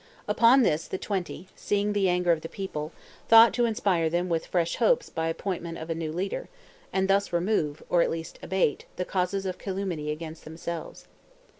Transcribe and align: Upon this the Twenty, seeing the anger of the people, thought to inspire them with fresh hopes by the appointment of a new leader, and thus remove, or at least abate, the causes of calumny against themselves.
Upon 0.27 0.63
this 0.63 0.87
the 0.87 0.97
Twenty, 0.97 1.47
seeing 1.55 1.93
the 1.93 2.09
anger 2.09 2.31
of 2.31 2.41
the 2.41 2.49
people, 2.49 2.91
thought 3.29 3.53
to 3.53 3.65
inspire 3.65 4.09
them 4.09 4.29
with 4.29 4.47
fresh 4.47 4.77
hopes 4.77 5.11
by 5.11 5.27
the 5.27 5.39
appointment 5.39 5.77
of 5.77 5.91
a 5.91 5.93
new 5.93 6.11
leader, 6.11 6.49
and 6.91 7.07
thus 7.07 7.31
remove, 7.31 7.83
or 7.87 8.01
at 8.01 8.09
least 8.09 8.39
abate, 8.41 8.87
the 8.95 9.05
causes 9.05 9.45
of 9.45 9.59
calumny 9.59 10.09
against 10.09 10.43
themselves. 10.43 11.05